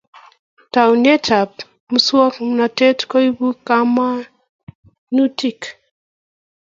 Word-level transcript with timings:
Taunet 0.71 1.25
ab 1.39 1.51
musongnotet 1.91 2.99
koibu 3.11 3.47
kamanutik. 3.67 5.61